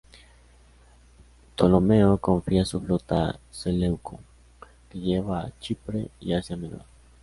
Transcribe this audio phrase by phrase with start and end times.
[1.55, 4.19] Ptolomeo confía su flota a Seleuco,
[4.89, 6.85] que lleva a Chipre y Asia Menor.